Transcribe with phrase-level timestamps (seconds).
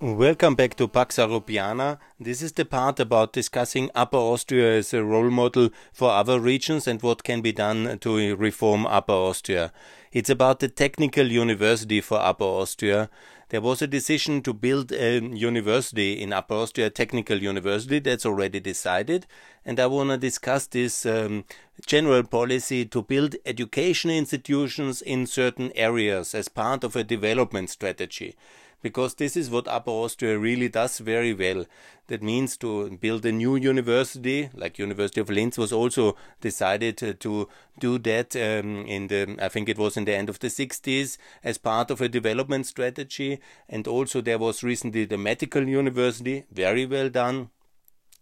[0.00, 1.98] Welcome back to Pax Europiana.
[2.20, 6.86] This is the part about discussing Upper Austria as a role model for other regions
[6.86, 9.72] and what can be done to reform Upper Austria.
[10.12, 13.10] It's about the technical university for Upper Austria.
[13.48, 17.98] There was a decision to build a university in Upper Austria, technical university.
[17.98, 19.26] That's already decided.
[19.64, 21.44] And I want to discuss this um,
[21.86, 28.36] general policy to build education institutions in certain areas as part of a development strategy
[28.82, 31.66] because this is what Upper Austria really does very well.
[32.06, 37.48] That means to build a new university, like University of Linz was also decided to
[37.78, 41.18] do that um, in the, I think it was in the end of the 60s
[41.44, 43.40] as part of a development strategy.
[43.68, 47.50] And also there was recently the medical university, very well done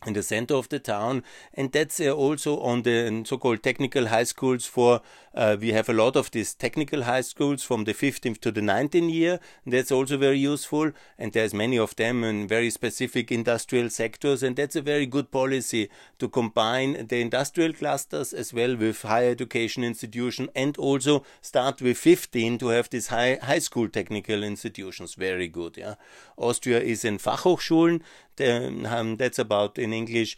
[0.07, 1.23] in the center of the town.
[1.53, 5.03] And that's uh, also on the so-called technical high schools for
[5.35, 8.63] uh, we have a lot of these technical high schools from the 15th to the
[8.63, 9.39] 19th year.
[9.67, 10.93] That's also very useful.
[11.19, 14.43] And there's many of them in very specific industrial sectors.
[14.43, 19.31] And that's a very good policy to combine the industrial clusters as well with higher
[19.31, 25.15] education institution and also start with 15 to have these high high school technical institutions.
[25.15, 25.95] Very good yeah.
[26.37, 28.01] Austria is in fachhochschulen
[28.41, 30.37] um, that's about in English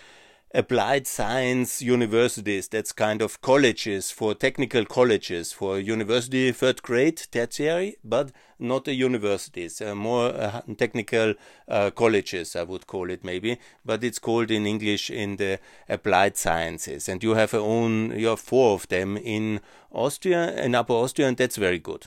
[0.54, 2.68] applied science universities.
[2.68, 9.80] That's kind of colleges for technical colleges for university third grade tertiary but not universities.
[9.80, 11.34] Uh, more uh, technical
[11.68, 13.58] uh, colleges i would call it maybe.
[13.84, 17.08] But it's called in english in the applied sciences.
[17.08, 19.60] And you have a own you have four of them in
[19.92, 22.06] austria in upper austria and that's very good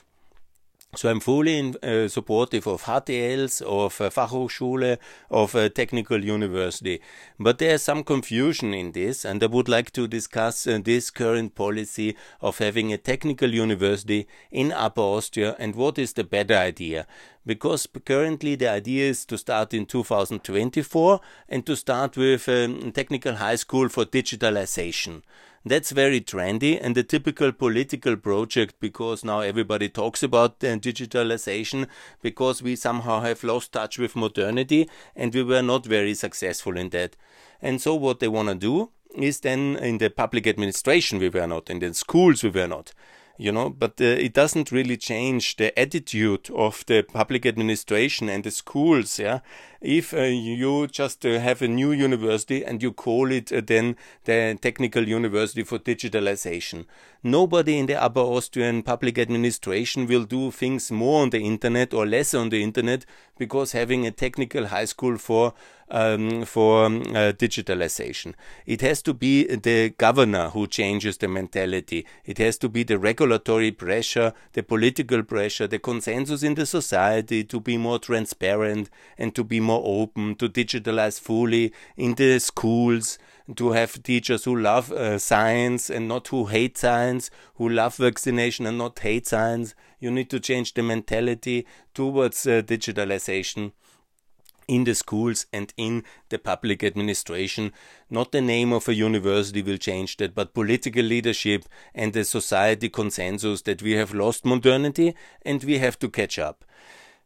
[0.94, 4.98] so I'm fully uh, supportive of HTLs, of uh, Fachhochschule,
[5.30, 7.00] of a technical university.
[7.40, 11.54] But there's some confusion in this, and I would like to discuss uh, this current
[11.54, 17.06] policy of having a technical university in Upper Austria and what is the better idea.
[17.46, 22.92] Because currently the idea is to start in 2024 and to start with a um,
[22.92, 25.22] technical high school for digitalization.
[25.64, 31.86] That's very trendy and a typical political project because now everybody talks about digitalization
[32.20, 36.88] because we somehow have lost touch with modernity and we were not very successful in
[36.90, 37.16] that.
[37.60, 41.46] And so what they want to do is then in the public administration we were
[41.46, 42.92] not, in the schools we were not
[43.38, 48.44] you know but uh, it doesn't really change the attitude of the public administration and
[48.44, 49.40] the schools yeah
[49.82, 53.96] if uh, you just uh, have a new university and you call it uh, then
[54.24, 56.86] the technical university for digitalization
[57.22, 62.06] nobody in the upper austrian public administration will do things more on the internet or
[62.06, 63.04] less on the internet
[63.38, 65.52] because having a technical high school for
[65.92, 68.34] um, for um, uh, digitalization.
[68.66, 72.06] It has to be the governor who changes the mentality.
[72.24, 77.44] It has to be the regulatory pressure, the political pressure, the consensus in the society
[77.44, 83.18] to be more transparent and to be more open, to digitalize fully in the schools
[83.56, 88.66] to have teachers who love uh, science and not who hate science, who love vaccination
[88.66, 89.74] and not hate science.
[89.98, 93.72] You need to change the mentality towards uh, digitalization
[94.68, 97.72] in the schools and in the public administration.
[98.08, 102.88] Not the name of a university will change that, but political leadership and the society
[102.88, 106.64] consensus that we have lost modernity and we have to catch up.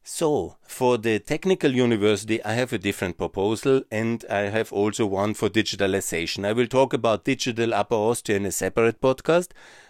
[0.08, 5.34] So, for the technical university, I have a different proposal and I have also one
[5.34, 6.46] for digitalization.
[6.46, 9.48] I will talk about digital Upper Austria in a separate podcast,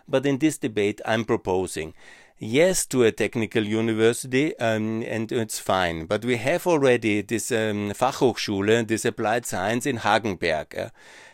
[0.08, 1.92] but in this debate, I'm proposing
[2.38, 6.06] yes to a technical university um, and it's fine.
[6.06, 10.78] But we have already this um, Fachhochschule, this applied science in Hagenberg.
[10.78, 10.88] Uh,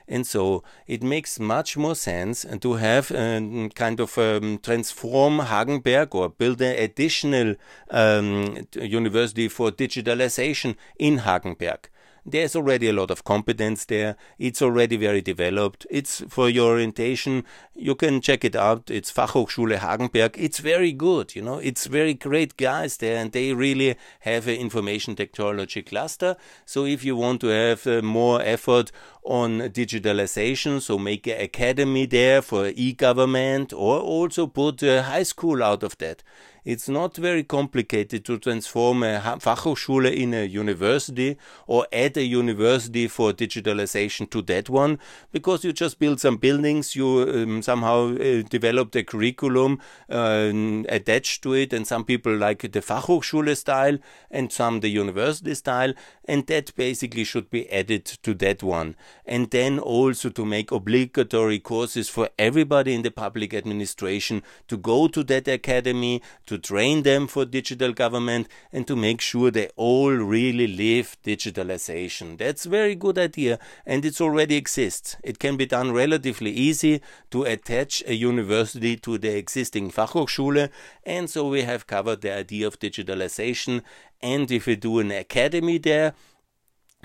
[0.09, 6.15] and so it makes much more sense to have a kind of um, transform Hagenberg
[6.15, 7.55] or build an additional
[7.91, 11.87] um, university for digitalization in Hagenberg.
[12.25, 14.17] There's already a lot of competence there.
[14.39, 15.87] It's already very developed.
[15.91, 17.45] It's for your orientation.
[17.75, 18.91] You can check it out.
[18.91, 20.37] It's Fachhochschule Hagenberg.
[20.39, 21.35] It's very good.
[21.35, 26.37] You know, it's very great guys there, and they really have an information technology cluster.
[26.65, 28.93] So if you want to have uh, more effort
[29.25, 35.63] on digitalization, so make an academy there for e-government, or also put a high school
[35.63, 36.23] out of that.
[36.65, 41.37] It's not very complicated to transform a Fachhochschule in a university
[41.67, 45.01] or add a university for digitalization to that one
[45.33, 50.53] because you just build some buildings, you um, somehow uh, develop the curriculum uh,
[50.89, 53.99] attached to it, and some people like the Fachhochschule style
[54.31, 55.93] and some the university style,
[56.27, 58.95] and that basically should be added to that one.
[59.27, 65.09] And then also to make obligatory courses for everybody in the public administration to go
[65.09, 70.11] to that academy, to train them for digital government, and to make sure they all
[70.11, 72.39] really live digitalization.
[72.39, 75.17] That's a very good idea, and it already exists.
[75.23, 77.01] It can be done relatively easy
[77.31, 80.71] to attach a university to the existing Fachhochschule,
[81.05, 83.83] and so we have covered the idea of digitalization.
[84.21, 86.15] And if we do an academy there,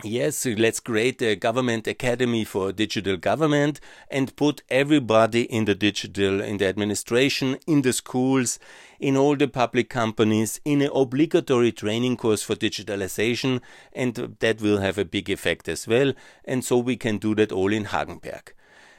[0.04, 3.80] Yes, let's create a government academy for digital government
[4.12, 8.60] and put everybody in the digital, in the administration, in the schools,
[9.00, 13.60] in all the public companies, in an obligatory training course for digitalization,
[13.92, 16.14] and that will have a big effect as well.
[16.46, 18.50] And so we can do that all in Hagenberg.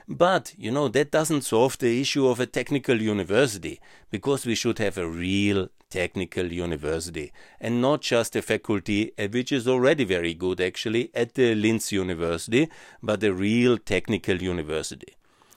[0.08, 3.78] But, you know, that doesn't solve the issue of a technical university,
[4.10, 9.50] because we should have a real Technical University, and not just a faculty, uh, which
[9.50, 12.68] is already very good actually, at the Linz University,
[13.02, 15.16] but a real technical university.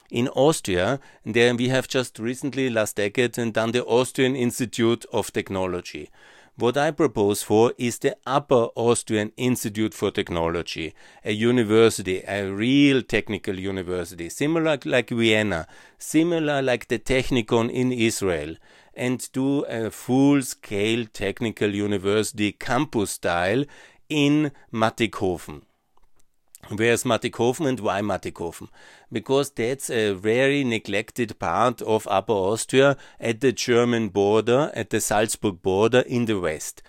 [0.10, 6.10] In Austria, there we have just recently, last decade, done the Austrian Institute of Technology.
[6.58, 10.94] What I propose for is the Upper Austrian Institute for Technology,
[11.24, 15.66] a university, a real technical university, similar like Vienna,
[15.98, 18.56] similar like the Technikon in Israel
[18.94, 23.64] and do a full scale technical university campus style
[24.10, 25.62] in Mattighofen.
[26.70, 28.70] Where's Mattighofen and why Mattighofen?
[29.12, 35.02] Because that's a very neglected part of Upper Austria at the German border, at the
[35.02, 36.82] Salzburg border in the west.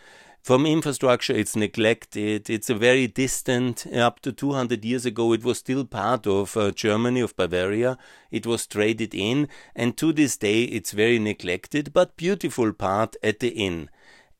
[0.42, 2.50] From infrastructure, it's neglected.
[2.50, 3.86] It's a very distant.
[3.86, 7.96] Up to 200 years ago, it was still part of uh, Germany, of Bavaria.
[8.30, 13.38] It was traded in, and to this day, it's very neglected, but beautiful part at
[13.38, 13.88] the Inn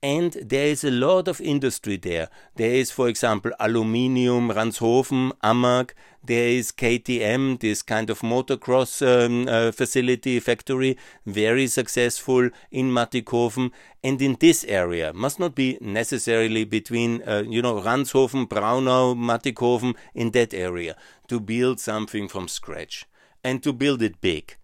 [0.02, 2.28] and there is a lot of industry there.
[2.56, 5.90] There is, for example, aluminium, Ranshofen, AMAG,
[6.24, 10.96] there is KTM, this kind of motocross um, uh, facility, factory,
[11.26, 13.70] very successful in Mattighofen.
[14.04, 19.96] And in this area, must not be necessarily between, uh, you know, Ranshofen, Braunau, Mattighofen,
[20.14, 20.96] in that area,
[21.28, 23.06] to build something from scratch
[23.44, 24.56] and to build it big.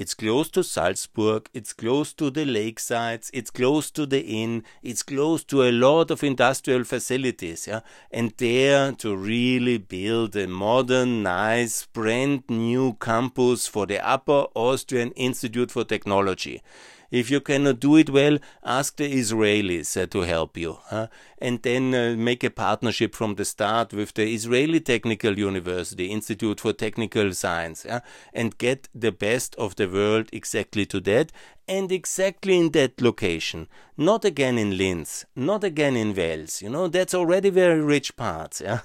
[0.00, 5.02] It's close to Salzburg, it's close to the lakesides, it's close to the Inn, it's
[5.02, 7.80] close to a lot of industrial facilities, yeah,
[8.10, 15.10] and there to really build a modern, nice, brand new campus for the Upper Austrian
[15.10, 16.62] Institute for Technology.
[17.10, 20.78] If you cannot do it well, ask the Israelis uh, to help you.
[20.86, 21.08] Huh?
[21.38, 26.60] And then uh, make a partnership from the start with the Israeli Technical University, Institute
[26.60, 28.00] for Technical Science, yeah?
[28.32, 31.32] and get the best of the world exactly to that
[31.68, 33.68] and exactly in that location.
[33.96, 36.62] Not again in Linz, not again in Wels.
[36.62, 38.60] You know, that's already very rich parts.
[38.70, 38.80] Yeah?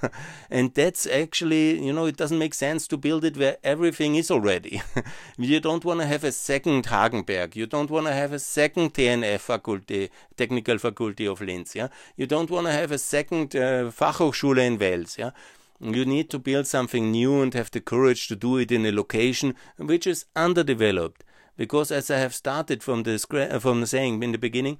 [0.49, 4.29] And that's actually, you know, it doesn't make sense to build it where everything is
[4.29, 4.81] already.
[5.37, 7.55] you don't want to have a second Hagenberg.
[7.55, 11.75] You don't want to have a second TNF faculty, technical faculty of Linz.
[11.75, 11.87] Yeah?
[12.17, 15.17] You don't want to have a second uh, Fachhochschule in Wels.
[15.17, 15.31] Yeah?
[15.79, 18.91] You need to build something new and have the courage to do it in a
[18.91, 21.23] location which is underdeveloped
[21.57, 23.17] because as I have started from the
[23.59, 24.79] from saying in the beginning,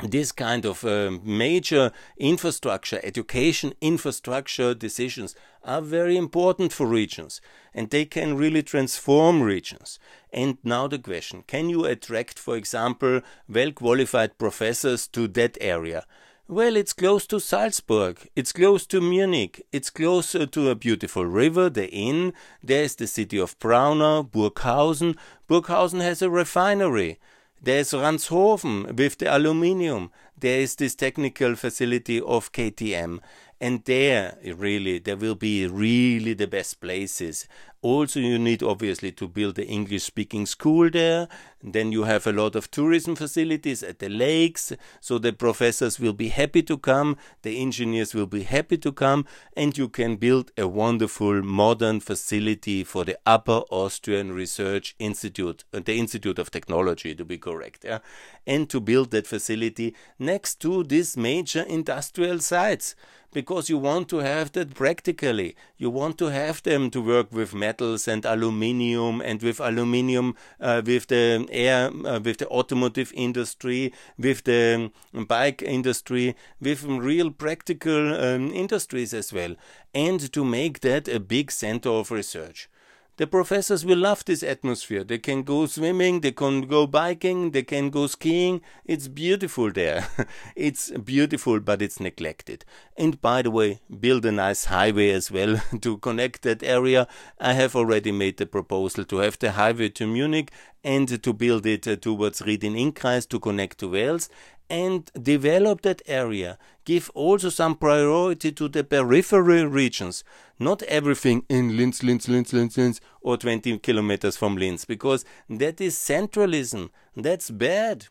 [0.00, 7.40] this kind of uh, major infrastructure, education infrastructure decisions are very important for regions
[7.72, 9.98] and they can really transform regions.
[10.32, 16.04] And now the question can you attract, for example, well qualified professors to that area?
[16.46, 21.24] Well, it's close to Salzburg, it's close to Munich, it's close uh, to a beautiful
[21.24, 25.16] river, the Inn, there's the city of Braunau, Burghausen.
[25.48, 27.18] Burghausen has a refinery.
[27.62, 30.10] There's Ranshofen with the aluminium.
[30.38, 33.20] There is this technical facility of KTM
[33.60, 37.46] and there really there will be really the best places.
[37.84, 41.28] Also you need obviously to build the english speaking school there.
[41.62, 44.72] Then you have a lot of tourism facilities at the lakes.
[45.00, 47.18] So the professors will be happy to come.
[47.42, 49.26] The engineers will be happy to come.
[49.54, 55.80] And you can build a wonderful modern facility for the upper austrian research institute uh,
[55.84, 57.98] the institute of technology to be correct yeah?
[58.46, 62.94] and to build that facility next to these major industrial sites
[63.34, 65.54] because you want to have that practically.
[65.76, 70.80] You want to have them to work with metals and aluminium and with aluminium uh,
[70.86, 77.30] with the air, uh, with the automotive industry, with the um, bike industry, with real
[77.30, 79.56] practical um, industries as well,
[79.92, 82.70] and to make that a big center of research.
[83.16, 85.04] The professors will love this atmosphere.
[85.04, 88.60] They can go swimming, they can go biking, they can go skiing.
[88.84, 90.08] It's beautiful there.
[90.56, 92.64] it's beautiful, but it's neglected.
[92.96, 97.06] And by the way, build a nice highway as well to connect that area.
[97.38, 100.50] I have already made the proposal to have the highway to Munich
[100.82, 104.28] and to build it uh, towards Ried-im-Innkreis to connect to Wels
[104.68, 106.58] and develop that area.
[106.84, 110.24] Give also some priority to the peripheral regions,
[110.58, 115.80] not everything in Linz, Linz, Linz, Linz, Linz, or 20 kilometers from Linz, because that
[115.80, 116.90] is centralism.
[117.16, 118.06] That's bad.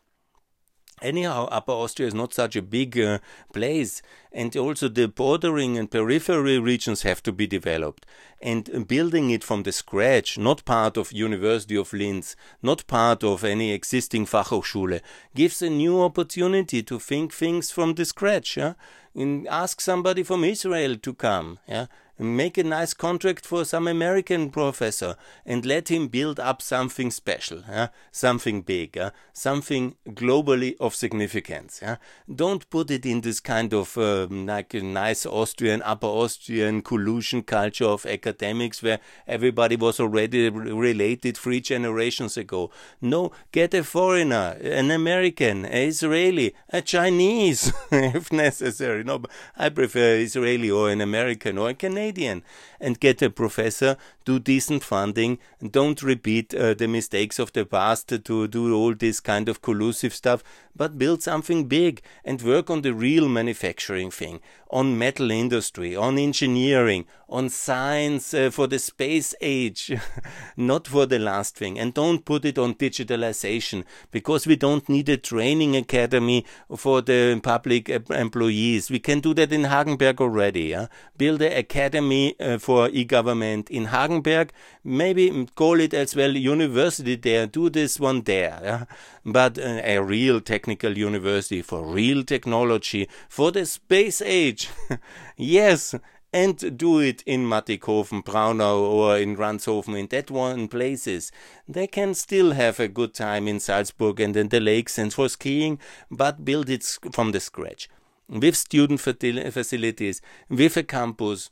[1.02, 3.18] Anyhow, Upper Austria is not such a big uh,
[3.52, 4.00] place,
[4.32, 8.06] and also the bordering and periphery regions have to be developed.
[8.40, 13.42] And building it from the scratch, not part of University of Linz, not part of
[13.44, 15.00] any existing Fachhochschule,
[15.34, 18.56] gives a new opportunity to think things from the scratch.
[18.56, 18.74] Yeah?
[19.14, 21.58] And ask somebody from Israel to come.
[21.68, 21.86] Yeah?
[22.18, 27.62] Make a nice contract for some American professor and let him build up something special,
[27.68, 27.88] yeah?
[28.12, 29.10] something big, yeah?
[29.32, 31.80] something globally of significance.
[31.82, 31.96] Yeah?
[32.32, 37.42] Don't put it in this kind of um, like a nice Austrian, upper Austrian collusion
[37.42, 42.70] culture of academics where everybody was already related three generations ago.
[43.00, 49.02] No, get a foreigner, an American, an Israeli, a Chinese, if necessary.
[49.02, 49.22] No,
[49.56, 52.42] I prefer Israeli or an American or a Canadian Canadian.
[52.80, 53.96] And get a professor,
[54.26, 58.94] do decent funding, and don't repeat uh, the mistakes of the past to do all
[58.94, 60.44] this kind of collusive stuff,
[60.76, 66.18] but build something big and work on the real manufacturing thing, on metal industry, on
[66.18, 69.92] engineering, on science uh, for the space age,
[70.56, 71.78] not for the last thing.
[71.78, 76.44] And don't put it on digitalization because we don't need a training academy
[76.76, 78.90] for the public employees.
[78.90, 80.64] We can do that in Hagenberg already.
[80.64, 80.86] Yeah?
[81.16, 84.50] Build an academy uh, for e-government in Hagenberg.
[84.82, 87.46] Maybe call it as well university there.
[87.46, 88.60] Do this one there.
[88.62, 88.84] Yeah?
[89.24, 94.68] But uh, a real technical university for real technology for the space age.
[95.36, 95.94] yes,
[96.34, 101.30] and do it in Mattighofen, Braunau, or in Ranshofen, in that one places.
[101.68, 105.28] They can still have a good time in Salzburg and in the lakes and for
[105.28, 105.78] skiing,
[106.10, 107.88] but build it from the scratch.
[108.28, 111.50] With student facilities, with a campus,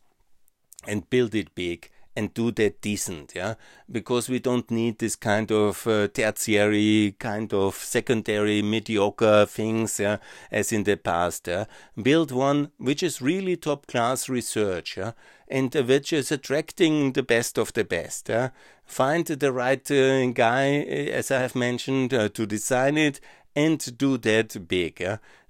[0.84, 3.54] and build it big and do that decent, yeah,
[3.90, 10.18] because we don't need this kind of uh, tertiary, kind of secondary, mediocre things, yeah,
[10.50, 11.48] as in the past.
[11.48, 11.64] Yeah.
[12.00, 15.12] Build one which is really top class research, yeah,
[15.48, 18.28] and uh, which is attracting the best of the best.
[18.28, 18.50] Yeah.
[18.84, 23.20] Find the right uh, guy, uh, as I have mentioned, uh, to design it
[23.54, 25.02] and do that big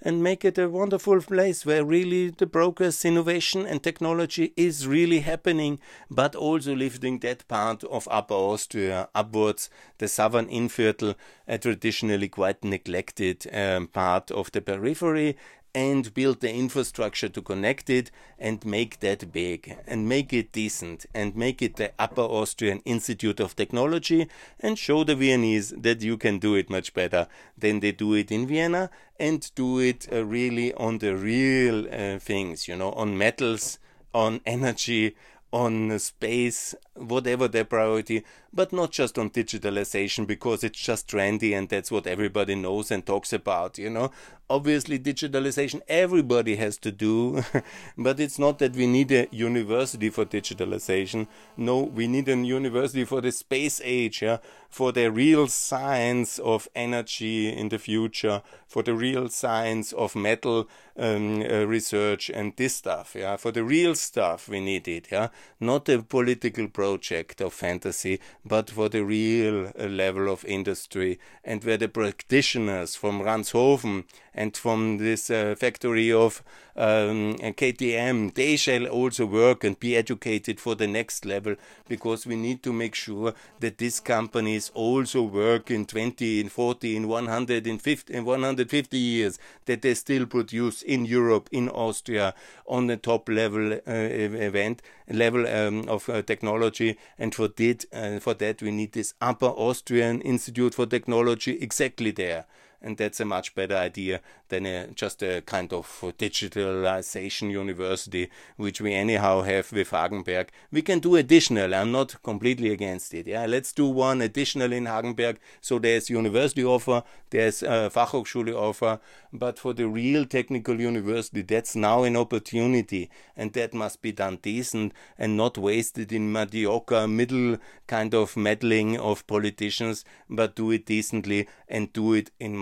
[0.04, 5.20] and make it a wonderful place where really the progress, innovation, and technology is really
[5.20, 5.78] happening,
[6.10, 11.14] but also lifting that part of Upper Austria upwards, the southern Innviertel,
[11.46, 15.36] a traditionally quite neglected um, part of the periphery,
[15.74, 21.06] and build the infrastructure to connect it and make that big and make it decent
[21.14, 24.28] and make it the Upper Austrian Institute of Technology
[24.60, 27.26] and show the Viennese that you can do it much better
[27.56, 32.18] than they do it in Vienna and do it uh, really on the real uh,
[32.18, 33.78] things, you know, on metals,
[34.12, 35.16] on energy,
[35.52, 41.68] on space, whatever their priority, but not just on digitalization because it's just trendy and
[41.68, 44.10] that's what everybody knows and talks about, you know.
[44.50, 47.42] Obviously, digitalization everybody has to do,
[47.96, 51.26] but it's not that we need a university for digitalization.
[51.56, 56.68] No, we need a university for the space age, yeah, for the real science of
[56.74, 60.68] energy in the future, for the real science of metal
[60.98, 65.28] um, uh, research and this stuff, yeah, for the real stuff we need it, yeah,
[65.60, 71.62] not a political project of fantasy, but for the real uh, level of industry and
[71.62, 74.02] where the practitioners from Ranshofen
[74.34, 76.42] and from this uh, factory of
[76.74, 81.54] um, KTM, they shall also work and be educated for the next level
[81.86, 86.96] because we need to make sure that these companies also work in 20, in 40,
[86.96, 92.34] in 100, in 50, in 150 years, that they still produce in Europe, in Austria,
[92.66, 96.98] on the top level uh, event level um, of uh, technology.
[97.18, 102.10] And for that, uh, for that, we need this Upper Austrian Institute for Technology exactly
[102.10, 102.46] there
[102.82, 105.86] and that's a much better idea than a, just a kind of
[106.18, 110.48] digitalization university, which we anyhow have with Hagenberg.
[110.70, 111.74] We can do additional.
[111.74, 113.26] I'm not completely against it.
[113.26, 115.36] Yeah, let's do one additional in Hagenberg.
[115.60, 119.00] So there's university offer, there's Fachhochschule offer,
[119.32, 124.38] but for the real technical university, that's now an opportunity, and that must be done
[124.42, 130.84] decent and not wasted in mediocre middle kind of meddling of politicians, but do it
[130.84, 132.56] decently and do it in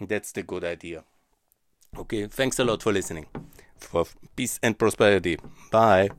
[0.00, 1.04] That's the good idea.
[1.96, 3.26] Okay, thanks a lot for listening.
[3.76, 4.04] For
[4.36, 5.38] peace and prosperity.
[5.70, 6.10] Bye.